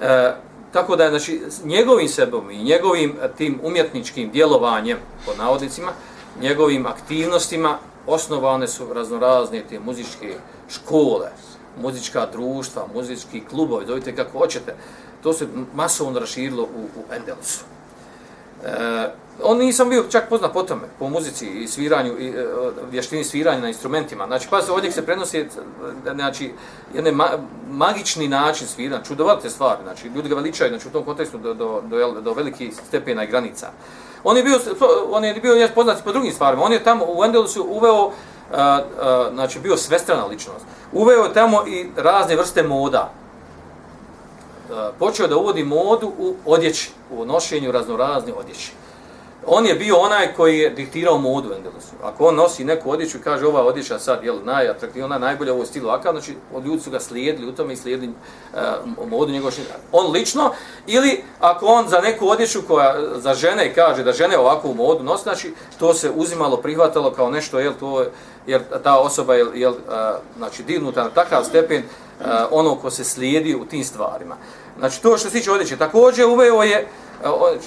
E, 0.00 0.34
tako 0.72 0.96
da 0.96 1.04
je 1.04 1.10
znači, 1.10 1.40
njegovim 1.64 2.08
sebom 2.08 2.50
i 2.50 2.64
njegovim 2.64 3.16
e, 3.22 3.28
tim 3.36 3.60
umjetničkim 3.62 4.30
djelovanjem, 4.30 4.98
pod 5.26 5.38
navodnicima, 5.38 5.92
njegovim 6.40 6.86
aktivnostima 6.86 7.78
osnovane 8.06 8.68
su 8.68 8.92
raznorazne 8.92 9.62
te 9.68 9.80
muzičke 9.80 10.34
škole, 10.68 11.30
muzička 11.80 12.26
društva, 12.32 12.86
muzički 12.94 13.40
klubovi, 13.50 13.86
dovite 13.86 14.16
kako 14.16 14.38
hoćete. 14.38 14.74
To 15.22 15.32
se 15.32 15.46
masovno 15.74 16.20
raširilo 16.20 16.62
u, 16.62 17.00
u 17.00 17.14
Endelusu. 17.14 17.64
E, 18.64 19.10
on 19.42 19.58
nisam 19.58 19.88
bio 19.88 20.04
čak 20.10 20.28
poznat 20.28 20.52
po 20.52 20.62
tome, 20.62 20.82
po 20.98 21.08
muzici 21.08 21.46
i 21.46 21.68
sviranju, 21.68 22.18
i 22.18 22.28
e, 22.28 22.46
vještini 22.90 23.24
sviranja 23.24 23.60
na 23.60 23.68
instrumentima. 23.68 24.26
Znači, 24.26 24.48
pa 24.50 24.62
se 24.62 24.72
ovdje 24.72 24.92
se 24.92 25.06
prenosi 25.06 25.38
e, 25.38 25.46
znači, 26.14 26.52
jedan 26.94 27.14
ma, 27.14 27.28
magični 27.70 28.28
način 28.28 28.66
sviranja, 28.66 29.04
čudovate 29.04 29.50
stvari, 29.50 29.80
znači, 29.82 30.08
ljudi 30.08 30.28
ga 30.28 30.34
veličaju, 30.34 30.70
znači, 30.70 30.88
u 30.88 30.90
tom 30.90 31.04
kontekstu 31.04 31.38
do, 31.38 31.54
do, 31.54 31.82
do, 31.86 32.20
do 32.20 32.32
veliki 32.32 32.72
stepena 32.88 33.24
i 33.24 33.26
granica. 33.26 33.70
On 34.24 34.36
je 34.36 34.42
bio, 34.42 34.58
on 35.10 35.24
je 35.24 35.34
bio 35.34 35.68
poznat 35.74 36.04
po 36.04 36.12
drugim 36.12 36.32
stvarima. 36.32 36.62
On 36.62 36.72
je 36.72 36.84
tamo 36.84 37.04
u 37.08 37.24
Endelusu 37.24 37.66
uveo 37.70 38.10
a, 38.52 38.80
a, 39.00 39.30
znači 39.34 39.60
bio 39.60 39.76
svestrana 39.76 40.24
ličnost. 40.24 40.64
Uveo 40.92 41.24
je 41.24 41.32
tamo 41.32 41.66
i 41.66 41.86
razne 41.96 42.36
vrste 42.36 42.62
moda. 42.62 43.12
Počeo 44.98 45.26
da 45.26 45.36
uvodi 45.36 45.64
modu 45.64 46.12
u 46.18 46.34
odjeći, 46.46 46.90
u 47.10 47.24
nošenju 47.24 47.72
raznorazne 47.72 48.32
odjeći 48.32 48.72
on 49.46 49.66
je 49.66 49.74
bio 49.74 49.96
onaj 49.96 50.34
koji 50.34 50.58
je 50.58 50.70
diktirao 50.70 51.18
modu 51.18 51.50
u 51.50 51.52
Endelusu. 51.52 51.92
Ako 52.02 52.26
on 52.26 52.34
nosi 52.34 52.64
neku 52.64 52.90
odjeću 52.90 53.18
i 53.18 53.20
kaže 53.20 53.46
ova 53.46 53.62
odjeća 53.62 53.98
sad 53.98 54.24
je 54.24 54.32
najatraktivnija, 54.44 55.04
ona 55.04 55.18
najbolja 55.18 55.52
u 55.52 55.54
ovom 55.54 55.66
stilu 55.66 55.90
akav, 55.90 56.12
znači 56.12 56.36
od 56.54 56.66
ljudi 56.66 56.82
su 56.82 56.90
ga 56.90 57.00
slijedili 57.00 57.48
u 57.48 57.52
tome 57.52 57.72
i 57.72 57.76
slijedili 57.76 58.12
uh, 58.12 59.08
modu 59.10 59.32
njegovog 59.32 59.54
On 59.92 60.12
lično, 60.12 60.50
ili 60.86 61.24
ako 61.40 61.66
on 61.66 61.88
za 61.88 62.00
neku 62.00 62.28
odjeću 62.28 62.60
koja 62.68 62.94
za 63.14 63.34
žene 63.34 63.74
kaže 63.74 64.04
da 64.04 64.12
žene 64.12 64.38
ovakvu 64.38 64.74
modu 64.74 65.04
nosi, 65.04 65.22
znači 65.22 65.54
to 65.78 65.94
se 65.94 66.10
uzimalo, 66.10 66.56
prihvatalo 66.56 67.10
kao 67.10 67.30
nešto, 67.30 67.58
jel, 67.58 67.72
to, 67.80 68.04
jer 68.46 68.62
ta 68.82 68.98
osoba 68.98 69.34
je 69.34 69.46
jel, 69.54 69.72
uh, 69.72 69.78
znači, 70.36 70.62
divnuta 70.62 71.04
na 71.04 71.10
takav 71.10 71.44
stepen 71.44 71.82
uh, 71.82 72.26
ono 72.50 72.74
ko 72.74 72.90
se 72.90 73.04
slijedi 73.04 73.54
u 73.54 73.64
tim 73.64 73.84
stvarima. 73.84 74.36
Znači 74.80 75.02
to 75.02 75.18
što 75.18 75.28
se 75.28 75.38
tiče 75.38 75.52
odjeće, 75.52 75.76
također 75.76 76.26
uveo 76.26 76.62
je 76.62 76.76
e, 76.76 76.86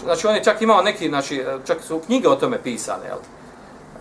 znači 0.04 0.28
on 0.28 0.36
je 0.36 0.44
čak 0.44 0.62
imao 0.62 0.82
neki, 0.82 1.10
znači 1.10 1.38
e, 1.38 1.58
čak 1.66 1.82
su 1.82 2.00
knjige 2.06 2.30
o 2.30 2.36
tome 2.36 2.64
pisane, 2.64 3.06
jel? 3.06 3.18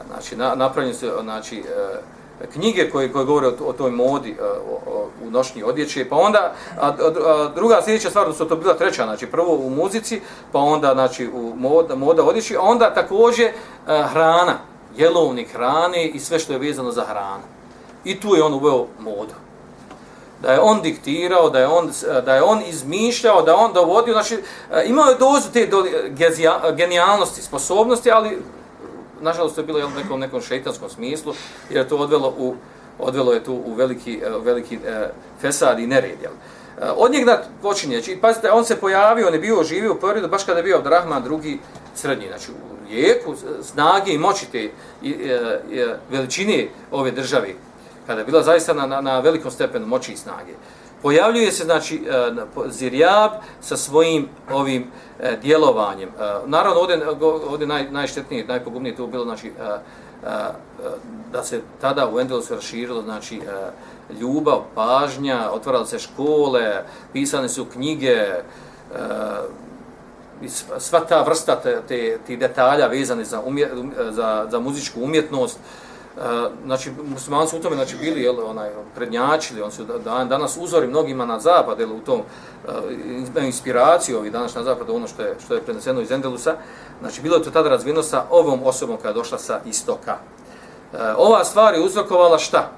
Znači 0.09 0.37
na, 0.37 0.55
napravljene 0.55 0.95
su 0.95 1.11
znači 1.23 1.59
e, 1.59 2.47
knjige 2.53 2.91
koje 2.91 3.13
koje 3.13 3.25
govore 3.25 3.47
o, 3.47 3.53
o 3.67 3.73
toj 3.73 3.91
modi 3.91 4.37
o, 4.41 4.91
o, 4.91 5.09
u 5.27 5.31
nošnji 5.31 5.63
odjeće, 5.63 6.09
pa 6.09 6.17
onda 6.17 6.55
a, 6.81 6.89
a, 6.89 7.51
druga 7.55 7.83
sljedeća 7.85 8.11
stvar 8.11 8.27
da 8.27 8.33
su 8.33 8.45
to 8.45 8.57
bila 8.57 8.75
treća, 8.75 9.05
znači 9.05 9.27
prvo 9.27 9.55
u 9.55 9.71
muzici, 9.71 10.21
pa 10.53 10.59
onda 10.59 10.93
znači 10.95 11.29
u 11.35 11.55
moda, 11.57 11.95
moda 11.95 12.25
odjeće, 12.25 12.57
a 12.57 12.61
onda 12.61 12.95
također 12.95 13.51
a, 13.87 14.03
hrana, 14.03 14.59
jelovnik 14.97 15.53
hrane 15.53 16.07
i 16.07 16.21
sve 16.21 16.39
što 16.39 16.53
je 16.53 16.59
vezano 16.59 16.93
za 16.93 17.05
hranu. 17.05 17.43
I 18.05 18.21
tu 18.21 18.35
je 18.35 18.43
on 18.43 18.55
uveo 18.55 18.87
modu 18.99 19.35
da 20.43 20.53
je 20.53 20.61
on 20.61 20.83
diktirao, 20.83 21.51
da 21.51 21.59
je 21.59 21.67
on, 21.67 21.91
da 22.25 22.35
je 22.35 22.43
on 22.43 22.63
izmišljao, 22.67 23.43
da 23.43 23.57
on 23.57 23.73
dovodio, 23.73 24.15
znači 24.15 24.35
e, 24.35 24.85
imao 24.87 25.05
je 25.05 25.17
dozu 25.19 25.49
te 25.53 25.67
do, 25.67 25.85
gezija, 26.09 26.61
genijalnosti, 26.77 27.43
sposobnosti, 27.43 28.11
ali 28.11 28.39
nažalost 29.21 29.55
to 29.55 29.61
je 29.61 29.67
bilo 29.67 29.79
u 29.79 30.03
nekom, 30.03 30.21
nekom 30.21 30.41
šeitanskom 30.41 30.91
smislu, 30.91 31.35
jer 31.71 31.79
je 31.79 31.89
to 31.89 31.97
odvelo, 31.97 32.35
u, 32.39 32.55
odvelo 32.99 33.33
je 33.33 33.45
tu 33.45 33.55
u 33.67 33.75
veliki, 33.75 34.21
e, 34.25 34.31
veliki 34.45 34.75
e, 34.75 35.11
fesad 35.41 35.79
i 35.79 35.87
nered. 35.87 36.23
Jel? 36.23 36.33
E, 36.33 36.91
od 36.97 37.13
njega 37.13 37.43
počinje, 37.63 38.01
znači, 38.01 38.21
pazite, 38.21 38.51
on 38.51 38.65
se 38.65 38.77
pojavio, 38.77 39.27
on 39.27 39.35
je 39.35 39.41
bio 39.41 39.65
živio 39.65 39.93
u 39.93 40.01
periodu, 40.01 40.29
baš 40.29 40.45
kada 40.45 40.59
je 40.59 40.65
bio 40.65 40.77
Abdurrahman 40.77 41.23
drugi 41.23 41.59
srednji, 41.95 42.27
znači 42.29 42.51
u 42.51 42.93
jeku 42.93 43.35
snage 43.63 44.13
i 44.13 44.19
moći 44.19 44.47
te 44.53 44.63
i, 44.63 44.71
i, 45.03 45.11
i, 45.71 45.85
veličine 46.11 46.69
ove 46.91 47.11
države, 47.11 47.55
kada 48.07 48.21
je 48.21 48.25
bila 48.25 48.43
zaista 48.43 48.75
na, 48.75 48.87
na, 48.87 49.01
na 49.01 49.21
velikom 49.21 49.51
stepenu 49.51 49.87
moći 49.87 50.13
i 50.13 50.17
snage. 50.17 50.53
Pojavljuje 51.03 51.53
se 51.53 51.65
znači 51.65 52.03
e, 52.09 52.33
Zirjab 52.67 53.31
sa 53.61 53.77
svojim 53.77 54.29
ovim 54.53 54.87
e, 55.21 55.37
djelovanjem. 55.43 56.09
E, 56.09 56.13
naravno 56.47 56.81
ovdje, 56.81 57.09
ovdje 57.49 57.67
naj, 57.67 57.91
najštetnije, 57.91 58.47
najpogubnije 58.47 58.97
to 58.97 59.07
bilo 59.07 59.25
znači 59.25 59.49
e, 59.49 59.51
e, 59.51 60.29
da 61.33 61.45
se 61.45 61.61
tada 61.81 62.09
u 62.09 62.21
Endelosu 62.21 62.55
raširilo 62.55 63.03
znači 63.03 63.41
ljubav, 64.21 64.63
pažnja, 64.75 65.51
otvarale 65.53 65.87
se 65.87 65.99
škole, 65.99 66.85
pisane 67.13 67.49
su 67.49 67.65
knjige, 67.65 68.27
sva 70.79 71.01
ta 71.01 71.23
vrsta 71.23 71.57
te, 71.57 71.81
te, 71.89 72.19
ti 72.27 72.37
detalja 72.37 72.87
vezane 72.87 73.25
za, 73.25 73.41
umje, 73.41 73.69
za, 74.11 74.47
za 74.51 74.61
muzičku 74.61 75.01
umjetnost, 75.01 75.59
E, 76.19 76.49
znači 76.65 76.91
muslimani 77.05 77.49
su 77.49 77.57
u 77.57 77.61
tome 77.61 77.77
znači 77.77 77.97
bili 77.97 78.23
jel 78.23 78.35
onaj 78.47 78.71
prednjačili 78.95 79.63
on 79.63 79.73
su 79.73 79.85
dan, 80.05 80.29
danas 80.29 80.57
uzori 80.61 80.87
mnogima 80.87 81.27
na 81.27 81.41
zapad 81.41 81.81
jel 81.81 81.93
u 81.93 82.01
tom 82.01 82.21
uh, 82.21 83.45
inspiraciju 83.45 84.19
ovih 84.19 84.33
danas 84.33 84.55
na 84.55 84.63
zapad 84.63 84.91
ono 84.91 85.09
što 85.09 85.23
je 85.23 85.37
što 85.45 85.55
je 85.55 85.63
preneseno 85.63 86.01
iz 86.01 86.11
Endelusa. 86.11 86.57
Znači 87.01 87.23
bilo 87.23 87.37
je 87.37 87.43
to 87.43 87.51
tada 87.51 87.69
razvino 87.69 88.03
sa 88.03 88.25
ovom 88.31 88.61
osobom 88.65 88.97
koja 88.97 89.09
je 89.09 89.15
došla 89.15 89.39
sa 89.39 89.61
istoka. 89.67 90.17
Uh, 90.93 90.99
ova 91.17 91.45
stvar 91.45 91.75
je 91.75 91.81
uzrokovala 91.81 92.39
šta? 92.39 92.71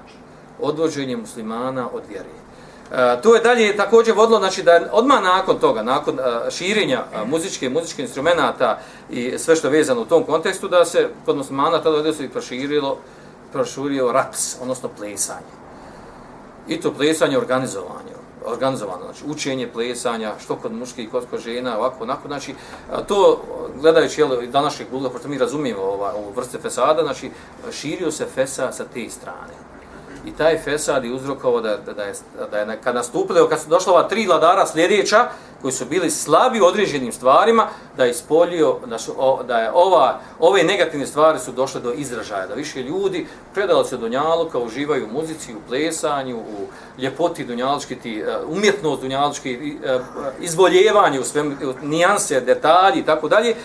Odvođenje 0.61 1.17
muslimana 1.17 1.87
od 1.93 2.03
vjere. 2.09 2.29
Uh, 2.29 3.21
to 3.21 3.35
je 3.35 3.41
dalje 3.41 3.77
također 3.77 4.15
vodilo, 4.15 4.39
znači 4.39 4.63
da 4.63 4.79
odmah 4.91 5.23
nakon 5.23 5.59
toga, 5.59 5.83
nakon 5.83 6.13
uh, 6.13 6.49
širenja 6.49 7.03
uh, 7.03 7.29
muzičke 7.29 7.69
muzičke 7.69 8.01
instrumenata 8.01 8.79
i 9.09 9.37
sve 9.37 9.55
što 9.55 9.67
je 9.67 9.71
vezano 9.71 10.01
u 10.01 10.05
tom 10.05 10.23
kontekstu, 10.23 10.67
da 10.67 10.85
se 10.85 11.09
kod 11.25 11.37
muslimana 11.37 11.81
tada 11.81 12.13
se 12.13 12.29
proširilo 12.29 12.97
prošurio 13.51 14.11
raps, 14.11 14.55
odnosno 14.61 14.89
plesanje. 14.97 15.53
I 16.67 16.81
to 16.81 16.93
plesanje 16.93 17.37
organizovanje, 17.37 18.13
organizovano, 18.45 19.03
znači 19.03 19.23
učenje 19.27 19.69
plesanja, 19.73 20.33
što 20.39 20.55
kod 20.55 20.73
muških, 20.73 21.11
kod 21.11 21.25
kod 21.29 21.39
žena, 21.39 21.77
ovako, 21.77 22.03
onako, 22.03 22.27
znači, 22.27 22.55
to 23.07 23.41
gledajući 23.81 24.21
jel, 24.21 24.47
današnjeg 24.51 24.89
gluga, 24.89 25.09
pošto 25.09 25.27
mi 25.27 25.37
razumijemo 25.37 25.81
ova, 25.81 26.13
ovu 26.15 26.31
vrste 26.35 26.57
fesada, 26.59 27.03
znači, 27.03 27.31
širio 27.71 28.11
se 28.11 28.25
fesa 28.25 28.71
sa 28.71 28.85
te 28.93 29.09
strane. 29.09 29.74
I 30.25 30.31
taj 30.31 30.57
fesad 30.57 31.05
je 31.05 31.13
uzrokovao 31.13 31.61
da, 31.61 31.77
da, 31.77 31.93
da, 31.93 32.03
je, 32.03 32.13
da 32.51 32.57
je 32.57 32.79
kad 32.83 32.95
nastupili, 32.95 33.49
kad 33.49 33.61
su 33.61 33.69
došla 33.69 33.93
ova 33.93 34.07
tri 34.07 34.27
vladara 34.27 34.67
sljedeća, 34.67 35.29
koji 35.61 35.71
su 35.71 35.85
bili 35.85 36.11
slabi 36.11 36.61
u 36.61 36.65
određenim 36.65 37.11
stvarima, 37.11 37.67
da 37.97 38.03
je 38.03 38.11
ispolio, 38.11 38.79
da, 38.85 38.99
su, 38.99 39.13
o, 39.17 39.43
da 39.43 39.57
je 39.57 39.71
ova, 39.73 40.19
ove 40.39 40.63
negativne 40.63 41.07
stvari 41.07 41.39
su 41.39 41.51
došle 41.51 41.81
do 41.81 41.91
izražaja, 41.91 42.47
da 42.47 42.53
više 42.53 42.83
ljudi 42.83 43.27
predali 43.53 43.85
se 43.85 43.97
Dunjaluka, 43.97 44.59
uživaju 44.59 45.05
u 45.05 45.13
muzici, 45.13 45.55
u 45.55 45.61
plesanju, 45.67 46.37
u 46.37 46.67
ljepoti 47.01 47.45
Dunjalučki, 47.45 47.95
ti, 47.95 48.19
e, 48.19 48.37
umjetnost 48.47 49.01
Dunjalučki, 49.01 49.77
e, 49.85 49.99
izvoljevanje 50.39 51.19
u 51.19 51.23
svem, 51.23 51.57
u 51.63 51.85
nijanse, 51.85 52.41
detalji 52.41 52.99
i 52.99 53.05
tako 53.05 53.29
dalje, 53.29 53.55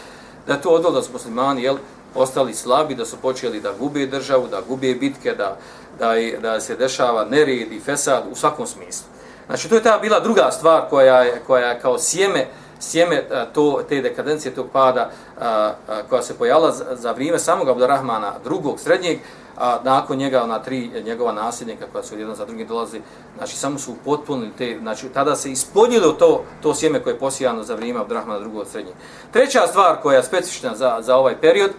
da 0.47 0.57
to 0.57 0.71
odvalo 0.71 0.95
da 0.95 1.03
su 1.03 1.13
muslimani, 1.13 1.63
jel, 1.63 1.77
ostali 2.15 2.55
slabi, 2.55 2.95
da 2.95 3.05
su 3.05 3.17
počeli 3.17 3.61
da 3.61 3.73
gube 3.79 4.07
državu, 4.07 4.49
da 4.49 4.61
gube 4.69 4.95
bitke, 4.95 5.35
da, 5.35 5.57
da, 5.99 6.15
da 6.43 6.61
se 6.61 6.77
dešava 6.77 7.25
nered 7.25 7.73
i 7.73 7.81
fesad 7.81 8.25
u 8.33 8.35
svakom 8.35 8.67
smislu. 8.67 9.07
Znači, 9.47 9.69
to 9.69 9.75
je 9.75 9.83
ta 9.83 9.99
bila 9.99 10.21
druga 10.21 10.51
stvar 10.51 10.83
koja 10.91 11.23
je, 11.23 11.43
koja 11.47 11.69
je 11.69 11.81
kao 11.81 11.99
sjeme, 11.99 12.47
sjeme 12.81 13.25
to, 13.53 13.83
te 13.89 14.01
dekadencije 14.01 14.55
tog 14.55 14.67
pada 14.73 15.11
a, 15.41 15.73
a, 15.89 16.03
koja 16.09 16.23
se 16.23 16.39
pojavila 16.39 16.73
za, 16.73 16.85
za 16.91 17.13
vrijeme 17.13 17.39
samog 17.39 17.69
Abdurrahmana 17.69 18.33
drugog 18.45 18.81
srednjeg, 18.81 19.19
a 19.61 19.79
nakon 19.85 20.17
njega 20.17 20.43
ona 20.43 20.59
tri 20.59 20.91
njegova 21.05 21.33
nasljednika 21.33 21.87
koja 21.93 22.05
su 22.05 22.19
jedan 22.19 22.35
za 22.35 22.45
drugim 22.45 22.67
dolazi, 22.67 23.01
znači 23.37 23.57
samo 23.57 23.79
su 23.79 23.95
potpunili 24.05 24.51
te, 24.59 24.79
znači 24.81 25.09
tada 25.09 25.37
se 25.37 25.51
ispoljilo 25.51 26.13
to, 26.13 26.45
to 26.63 26.75
sjeme 26.75 27.03
koje 27.03 27.15
je 27.15 27.19
posijano 27.19 27.63
za 27.63 27.75
vrijeme 27.75 28.01
Abdurrahmana 28.01 28.41
drugog 28.41 28.67
srednjeg. 28.67 28.95
Treća 29.33 29.67
stvar 29.67 29.97
koja 30.03 30.17
je 30.17 30.23
specifična 30.23 30.77
za, 30.77 30.99
za 31.01 31.17
ovaj 31.17 31.41
period, 31.41 31.71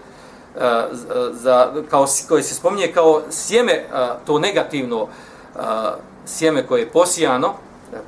E, 0.60 0.86
za, 1.32 1.74
kao, 1.90 2.06
koje 2.28 2.44
se 2.44 2.56
spominje 2.56 2.92
kao 2.94 3.22
sjeme, 3.30 3.72
e, 3.72 3.88
to 4.26 4.40
negativno 4.40 5.08
e, 5.08 5.60
sjeme 6.26 6.68
koje 6.68 6.82
je 6.82 6.90
posijano 6.90 7.54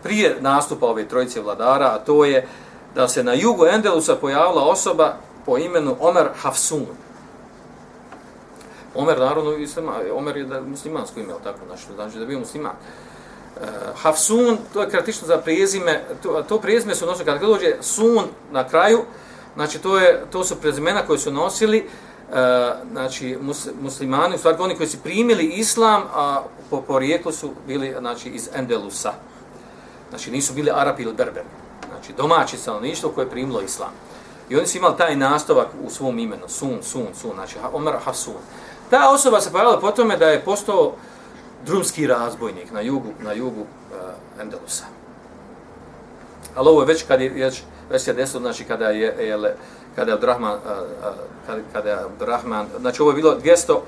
prije 0.04 0.38
nastupa 0.40 0.86
ove 0.86 1.08
trojice 1.08 1.42
vladara, 1.42 1.86
a 1.86 2.00
to 2.00 2.26
je 2.26 2.48
da 2.96 3.08
se 3.08 3.24
na 3.24 3.34
jugu 3.34 3.66
Endelusa 3.66 4.16
pojavila 4.16 4.64
osoba 4.64 5.14
po 5.46 5.58
imenu 5.58 5.96
Omer 6.00 6.28
Hafsun. 6.42 6.86
Omer, 8.96 9.20
naravno, 9.20 9.52
Omer 10.14 10.38
je 10.38 10.44
da 10.44 10.62
muslimansko 10.62 11.20
ime, 11.20 11.34
tako, 11.44 11.60
znači, 11.68 11.84
znači 11.96 12.20
da 12.20 12.26
bio 12.26 12.40
musliman. 12.40 12.72
Uh, 12.72 13.68
Hafsun, 14.02 14.58
to 14.74 14.82
je 14.82 14.90
kratično 14.90 15.28
za 15.28 15.38
prezime, 15.38 16.04
to, 16.24 16.44
to 16.50 16.60
prezime 16.60 16.96
su 16.96 17.06
nosili, 17.06 17.26
kada 17.26 17.40
dođe 17.40 17.76
sun 17.82 18.24
na 18.52 18.68
kraju, 18.68 19.02
znači 19.56 19.80
to, 19.80 19.98
je, 20.00 20.26
to 20.32 20.44
su 20.44 20.56
prezimena 20.56 21.02
koje 21.08 21.20
su 21.20 21.32
nosili 21.32 21.80
uh, 21.80 21.92
E, 22.34 22.74
znači 22.92 23.38
mus, 23.42 23.68
muslimani, 23.82 24.36
u 24.36 24.38
stvari 24.38 24.58
oni 24.60 24.76
koji 24.76 24.90
su 24.90 24.98
primili 25.04 25.44
islam, 25.44 26.04
a 26.14 26.44
po 26.70 26.82
porijeklu 26.82 27.32
su 27.32 27.52
bili 27.68 27.96
znači, 28.00 28.30
iz 28.30 28.50
Endelusa. 28.54 29.14
Znači 30.10 30.32
nisu 30.32 30.54
bili 30.54 30.72
Arapi 30.72 31.04
ili 31.04 31.14
Berberi. 31.14 31.48
Znači 31.90 32.14
domaći 32.18 32.58
stanovništvo 32.58 33.10
koje 33.10 33.26
je 33.26 33.30
primilo 33.30 33.62
islam. 33.62 33.92
I 34.50 34.56
oni 34.56 34.68
su 34.68 34.78
imali 34.78 34.98
taj 34.98 35.16
nastavak 35.16 35.68
u 35.84 35.90
svom 35.90 36.20
imenu, 36.20 36.44
Sun, 36.48 36.78
Sun, 36.82 37.08
Sun, 37.22 37.32
znači 37.34 37.56
Omer 37.74 37.94
Hasun. 38.06 38.42
Ta 38.90 39.10
osoba 39.10 39.42
se 39.42 39.52
pojavila 39.52 39.80
po 39.80 39.92
tome 39.92 40.18
da 40.18 40.30
je 40.30 40.42
postao 40.42 40.94
drumski 41.66 42.08
razbojnik 42.08 42.72
na 42.72 42.82
jugu, 42.82 43.10
na 43.20 43.34
jugu 43.34 43.62
uh, 43.62 44.42
Endelusa. 44.42 44.84
Ali 46.56 46.70
ovo 46.70 46.82
je 46.82 46.88
već 46.88 47.04
kad 47.08 47.22
je, 47.22 47.30
već, 47.30 47.64
već 47.90 48.08
je 48.08 48.14
desilo, 48.14 48.42
znači 48.42 48.64
kada 48.64 48.90
je, 48.90 49.28
jel, 49.28 49.46
kada 49.96 50.12
je 50.12 50.16
Abdurrahman, 50.16 50.60
kada, 51.48 51.62
kada 51.74 51.90
je 51.90 51.96
Abdurrahman, 51.96 52.68
znači 52.80 53.02
ovo 53.02 53.12
je 53.12 53.16
bilo 53.16 53.38
200, 53.44 53.80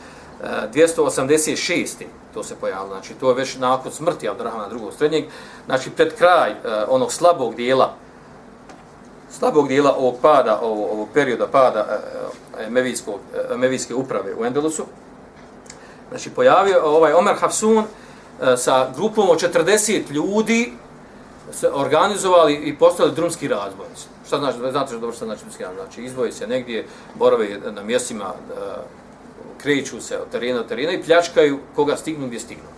286. 0.74 1.88
to 2.34 2.44
se 2.44 2.56
pojavilo, 2.56 2.88
znači 2.88 3.14
to 3.14 3.30
je 3.30 3.36
već 3.36 3.58
nakon 3.58 3.92
smrti 3.92 4.30
Abdurrahmana 4.30 4.70
drugog 4.70 4.94
srednjeg, 4.94 5.26
znači 5.66 5.90
pred 5.90 6.16
kraj 6.16 6.56
onog 6.88 7.14
slabog 7.14 7.56
dijela, 7.56 7.94
slabog 9.32 9.68
dijela 9.68 9.96
ovog 9.98 10.16
pada, 10.22 10.60
ovog, 10.62 10.92
ovog 10.92 11.08
perioda 11.14 11.48
pada 11.48 12.00
emevijske 13.50 13.96
uprave 13.96 14.36
u 14.36 14.46
Endelusu, 14.46 14.86
znači 16.10 16.30
pojavio 16.30 16.82
ovaj 16.84 17.14
Omer 17.14 17.36
Hafsun 17.36 17.84
sa 18.58 18.88
grupom 18.96 19.30
od 19.30 19.56
40 19.56 20.12
ljudi 20.12 20.74
se 21.52 21.70
organizovali 21.74 22.54
i 22.54 22.78
postali 22.78 23.12
drumski 23.12 23.48
razbojnici. 23.48 24.08
Šta 24.28 24.38
znači, 24.38 24.58
znate 24.58 24.88
što 24.88 25.00
dobro 25.00 25.16
šta 25.16 25.26
znači 25.26 25.42
drumski 25.42 25.64
razbojnici? 25.64 25.96
Znači 25.96 26.04
izvoje 26.04 26.32
se 26.32 26.48
negdje, 26.48 26.88
borave 27.16 27.60
na 27.72 27.84
mjestima, 27.84 28.26
e, 28.26 28.54
kreću 29.58 30.02
se 30.02 30.18
od 30.18 30.30
terena 30.32 30.58
do 30.58 30.68
terena 30.68 30.92
i 30.92 31.04
pljačkaju 31.04 31.60
koga 31.76 31.98
stignu 31.98 32.28
gdje 32.28 32.40
stignu. 32.40 32.70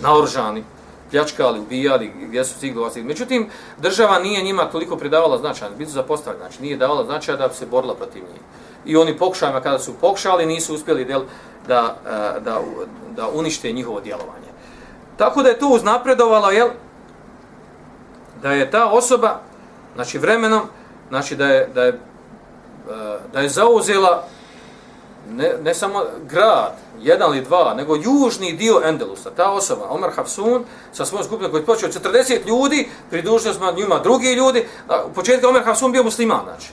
Naoružani, 0.00 0.64
pljačkali, 1.10 1.60
ubijali, 1.60 2.12
gdje 2.28 2.44
su 2.44 2.54
stigli, 2.54 2.90
stigli. 2.90 3.08
Međutim, 3.08 3.48
država 3.78 4.18
nije 4.18 4.42
njima 4.42 4.70
toliko 4.70 4.96
pridavala 4.96 5.38
značaj, 5.38 5.68
biti 5.78 5.90
su 5.90 5.94
zapostavljeni, 5.94 6.44
znači 6.44 6.62
nije 6.62 6.76
davala 6.76 7.04
značaja 7.04 7.38
da 7.38 7.48
bi 7.48 7.54
se 7.54 7.66
borila 7.66 7.94
protiv 7.94 8.22
njih. 8.22 8.40
I 8.86 8.96
oni 8.96 9.18
pokušajima 9.18 9.60
kada 9.60 9.78
su 9.78 9.94
pokušali, 10.00 10.46
nisu 10.46 10.74
uspjeli 10.74 11.04
del, 11.04 11.22
da, 11.68 11.96
e, 12.06 12.40
da, 12.40 12.60
da 13.16 13.28
unište 13.28 13.72
njihovo 13.72 14.00
djelovanje. 14.00 14.50
Tako 15.16 15.42
da 15.42 15.48
je 15.48 15.58
to 15.58 15.68
uznapredovalo, 15.68 16.50
jel? 16.50 16.68
Da 18.44 18.52
je 18.52 18.70
ta 18.70 18.86
osoba, 18.90 19.40
znači 19.94 20.18
vremenom, 20.18 20.62
znači 21.08 21.36
da 21.36 21.46
je, 21.46 21.68
da 21.74 21.82
je, 21.82 21.88
e, 21.88 21.98
da 23.32 23.40
je 23.40 23.48
zauzela 23.48 24.24
ne, 25.30 25.52
ne 25.62 25.74
samo 25.74 26.02
grad, 26.28 26.76
jedan 27.00 27.30
ili 27.30 27.44
dva, 27.44 27.74
nego 27.74 27.96
južni 27.96 28.52
dio 28.52 28.80
Endelusa. 28.84 29.30
Ta 29.30 29.50
osoba, 29.50 29.86
Omar 29.90 30.10
Hafsun, 30.16 30.64
sa 30.92 31.04
svojom 31.04 31.24
skupinom 31.24 31.50
koji 31.50 31.62
je 31.62 31.66
počeo 31.66 31.88
40 31.88 32.46
ljudi, 32.46 32.88
pridružili 33.10 33.54
smo 33.54 33.72
njima 33.72 33.98
drugi 33.98 34.32
ljudi. 34.32 34.66
U 35.10 35.14
početku 35.14 35.48
Omar 35.48 35.64
Hafsun 35.64 35.92
bio 35.92 36.02
musliman, 36.02 36.44
znači. 36.44 36.68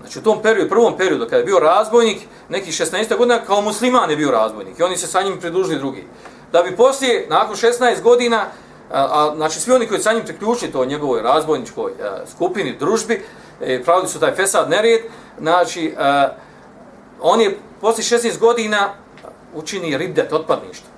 Znači 0.00 0.18
u 0.18 0.22
tom 0.22 0.42
periodu, 0.42 0.70
prvom 0.70 0.96
periodu, 0.96 1.24
kada 1.24 1.36
je 1.36 1.44
bio 1.44 1.58
razbojnik, 1.58 2.18
neki 2.48 2.72
16. 2.72 3.16
godina, 3.16 3.44
kao 3.44 3.60
musliman 3.60 4.10
je 4.10 4.16
bio 4.16 4.30
razbojnik. 4.30 4.78
I 4.78 4.82
oni 4.82 4.96
se 4.96 5.06
sa 5.06 5.22
njim 5.22 5.40
pridružili 5.40 5.78
drugi. 5.78 6.06
Da 6.52 6.62
bi 6.62 6.76
poslije, 6.76 7.26
nakon 7.30 7.56
16 7.56 8.02
godina, 8.02 8.46
a, 8.92 9.02
a, 9.02 9.32
znači 9.36 9.60
svi 9.60 9.72
oni 9.72 9.86
koji 9.86 10.00
sa 10.00 10.12
njim 10.12 10.24
priključili 10.24 10.72
to 10.72 10.84
njegovoj 10.84 11.22
razbojničkoj 11.22 11.92
a, 11.92 12.26
skupini, 12.26 12.76
družbi, 12.78 13.24
e, 13.60 13.82
pravili 13.84 14.08
su 14.08 14.20
taj 14.20 14.34
fesad 14.34 14.70
nered, 14.70 15.00
znači, 15.38 15.94
a, 15.98 16.28
on 17.20 17.40
je 17.40 17.58
poslije 17.80 18.18
16 18.18 18.38
godina 18.38 18.88
učini 19.54 19.98
ribdet, 19.98 20.32
otpadništvo. 20.32 20.88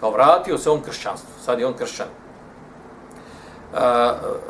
Kao 0.00 0.10
vratio 0.10 0.58
se 0.58 0.70
on 0.70 0.82
kršćanstvu. 0.82 1.28
Sad 1.44 1.60
je 1.60 1.66
on 1.66 1.74
kršćan. 1.74 2.06
Uh, 3.72 3.80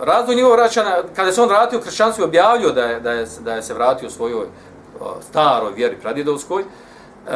razvoj 0.01 0.37
njegov 0.37 0.53
vraćana, 0.53 0.97
kada 1.17 1.33
se 1.33 1.43
on 1.43 1.49
vratio 1.49 1.81
kršćanstvu 1.81 2.23
i 2.23 2.25
objavljio 2.25 2.73
da 2.73 2.83
je, 2.83 3.01
da, 3.01 3.13
je, 3.13 3.27
da 3.41 3.55
je 3.55 3.63
se 3.63 3.75
vratio 3.75 4.11
svojoj 4.11 4.45
uh, 4.45 5.07
staroj 5.31 5.73
vjeri 5.73 5.97
pradjedovskoj, 5.97 6.63
uh, 6.63 7.33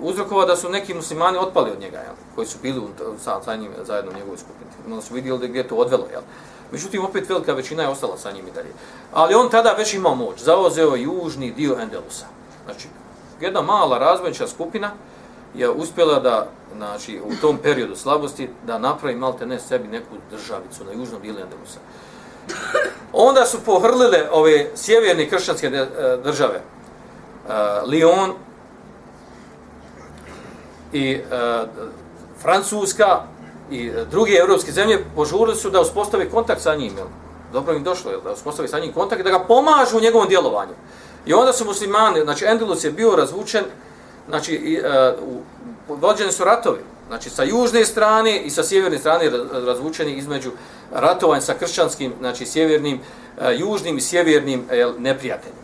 uzrokovao 0.00 0.46
da 0.46 0.56
su 0.56 0.70
neki 0.70 0.94
muslimani 0.94 1.38
otpali 1.38 1.70
od 1.70 1.80
njega, 1.80 1.96
jel? 1.96 2.14
koji 2.34 2.46
su 2.46 2.58
bili 2.62 2.82
sa, 3.18 3.42
sa 3.44 3.56
njim 3.56 3.70
zajedno 3.84 4.10
u 4.10 4.14
njegovoj 4.14 4.38
skupini. 4.38 4.70
Onda 4.86 5.02
su 5.02 5.14
vidjeli 5.14 5.38
da 5.38 5.46
gdje 5.46 5.68
to 5.68 5.74
odvelo. 5.74 6.06
Jel? 6.12 6.22
Međutim, 6.72 7.04
opet 7.04 7.28
velika 7.28 7.52
većina 7.52 7.82
je 7.82 7.88
ostala 7.88 8.18
sa 8.18 8.32
njim 8.32 8.48
i 8.48 8.50
dalje. 8.50 8.72
Ali 9.12 9.34
on 9.34 9.50
tada 9.50 9.72
već 9.72 9.94
imao 9.94 10.14
moć. 10.14 10.42
Zaozeo 10.42 10.94
je 10.94 11.02
južni 11.02 11.50
dio 11.50 11.76
Endelusa. 11.80 12.26
Znači, 12.64 12.88
jedna 13.40 13.62
mala 13.62 13.98
razvojnička 13.98 14.46
skupina 14.48 14.90
je 15.54 15.70
uspjela 15.70 16.20
da, 16.20 16.48
znači, 16.76 17.20
u 17.24 17.40
tom 17.40 17.58
periodu 17.58 17.96
slabosti, 17.96 18.50
da 18.66 18.78
napravi 18.78 19.16
malte 19.16 19.46
ne 19.46 19.60
sebi 19.60 19.88
neku 19.88 20.14
državicu 20.30 20.84
na 20.84 20.92
južnom 20.92 21.22
dijelu 21.22 21.38
Endelusa. 21.38 21.78
Onda 23.12 23.44
su 23.44 23.58
pohrlile 23.64 24.28
ove 24.32 24.70
sjeverne 24.74 25.28
kršćanske 25.28 25.66
e, 25.66 25.86
države, 26.24 26.60
uh, 27.44 27.52
Lyon 27.90 28.32
i 30.96 31.12
e, 31.12 31.20
Francuska 32.42 33.22
i 33.70 33.86
e, 33.86 34.04
druge 34.10 34.32
evropske 34.32 34.72
zemlje 34.72 35.04
požurili 35.16 35.56
su 35.56 35.70
da 35.70 35.80
uspostave 35.80 36.30
kontakt 36.30 36.62
sa 36.62 36.74
njim. 36.74 36.96
Jel? 36.96 37.06
Dobro 37.52 37.74
im 37.74 37.82
došlo, 37.82 38.10
jel? 38.10 38.20
da 38.24 38.32
uspostave 38.32 38.68
sa 38.68 38.78
njim 38.78 38.92
kontakt 38.92 39.22
da 39.22 39.30
ga 39.30 39.44
pomažu 39.44 39.96
u 39.96 40.00
njegovom 40.00 40.28
djelovanju. 40.28 40.72
I 41.26 41.34
onda 41.34 41.52
su 41.52 41.64
muslimani, 41.64 42.20
znači 42.22 42.44
Endelus 42.44 42.84
je 42.84 42.90
bio 42.90 43.16
razvučen, 43.16 43.64
znači 44.28 44.54
i, 44.54 44.80
uh, 45.88 45.98
vođeni 46.00 46.32
su 46.32 46.44
ratovi, 46.44 46.78
znači 47.08 47.30
sa 47.30 47.42
južne 47.42 47.84
strane 47.84 48.40
i 48.40 48.50
sa 48.50 48.62
sjeverne 48.62 48.98
strane 48.98 49.30
razvučeni 49.52 50.12
između 50.12 50.50
ratovanja 50.92 51.40
sa 51.40 51.54
kršćanskim, 51.54 52.12
znači 52.18 52.46
sjevernim, 52.46 53.00
e, 53.40 53.56
južnim 53.58 53.98
i 53.98 54.00
sjevernim 54.00 54.64
jel, 54.72 54.92
neprijateljima. 54.98 55.60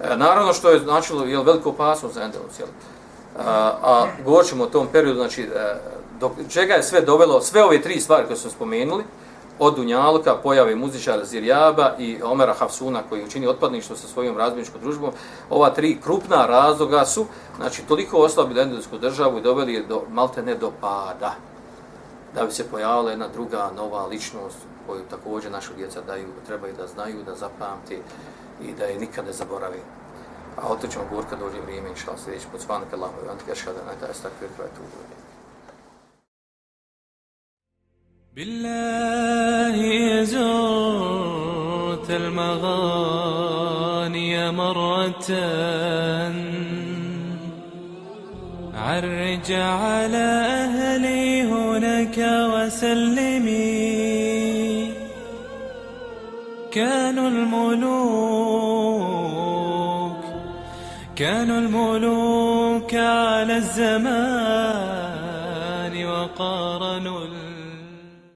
E, 0.00 0.16
naravno 0.16 0.52
što 0.52 0.70
je 0.70 0.78
značilo 0.78 1.24
jel, 1.24 1.42
veliko 1.42 1.68
opasnost 1.68 2.14
za 2.14 2.22
Endelus, 2.22 2.58
jel. 2.58 2.68
E, 2.68 2.95
a 3.38 4.06
govorit 4.24 4.52
o 4.60 4.66
tom 4.66 4.86
periodu, 4.92 5.18
znači 5.18 5.42
e, 5.42 5.76
do 6.20 6.30
čega 6.48 6.74
je 6.74 6.82
sve 6.82 7.00
dovelo, 7.00 7.40
sve 7.40 7.64
ove 7.64 7.82
tri 7.82 8.00
stvari 8.00 8.26
koje 8.26 8.36
smo 8.36 8.50
spomenuli, 8.50 9.04
od 9.58 9.76
Dunjaluka, 9.76 10.34
pojave 10.42 10.74
muzičara 10.74 11.24
Zirjaba 11.24 11.94
i 11.98 12.22
Omera 12.22 12.54
Hafsuna 12.54 13.02
koji 13.08 13.24
učini 13.24 13.46
otpadništvo 13.46 13.96
sa 13.96 14.08
svojom 14.08 14.36
razbiničkom 14.36 14.80
družbom, 14.80 15.10
ova 15.50 15.70
tri 15.70 15.98
krupna 16.04 16.46
razloga 16.46 17.04
su, 17.04 17.26
znači, 17.56 17.82
toliko 17.82 18.16
oslabili 18.16 18.60
endodijsku 18.60 18.98
državu 18.98 19.38
i 19.38 19.42
doveli 19.42 19.74
je 19.74 19.82
do, 19.82 20.02
malte 20.12 20.42
ne 20.42 20.54
do 20.54 20.72
pada, 20.80 21.34
da 22.34 22.44
bi 22.44 22.52
se 22.52 22.68
pojavila 22.70 23.10
jedna 23.10 23.28
druga 23.28 23.70
nova 23.76 24.06
ličnost 24.06 24.56
koju 24.86 25.00
također 25.10 25.52
naša 25.52 25.72
djeca 25.76 26.00
daju, 26.06 26.26
trebaju 26.46 26.74
da 26.76 26.86
znaju, 26.86 27.22
da 27.26 27.34
zapamti 27.34 27.98
i 28.62 28.72
da 28.78 28.84
je 28.84 28.98
nikad 28.98 29.26
ne 29.26 29.32
zaboravi. 29.32 29.80
أعوذ 30.58 30.88
جمهورك 30.88 31.34
دوري 31.34 31.60
بريم 31.60 31.86
إن 31.86 31.96
شاء 31.96 32.10
الله 32.14 32.24
سيديش 32.24 32.42
بطفانك 32.54 32.94
اللهم 32.94 33.14
وبحمدك 33.22 33.50
أشهد 33.50 33.74
أن 33.78 33.88
أنت 33.88 34.02
أستغفرك 34.02 34.50
وأتوب 34.58 34.86
إليك 35.04 35.26
بالله 38.36 39.76
زرت 40.24 42.10
المغاني 42.10 43.50
مرة 44.52 45.26
عرج 48.74 49.52
على 49.52 50.26
أهلي 50.62 51.42
هناك 51.42 52.18
وسلمي 52.54 53.76
كانوا 56.72 57.28
الملوك 57.28 58.35
كانوا 61.16 61.58
الملوك 61.58 62.94
على 62.94 63.56
الزمان 63.56 64.76
وقارنوا 66.06 67.24